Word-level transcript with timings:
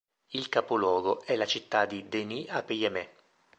Il 0.31 0.49
capoluogo 0.49 1.21
è 1.21 1.35
la 1.35 1.45
città 1.45 1.85
di 1.85 2.09
Danyi-Apeyémé. 2.09 3.09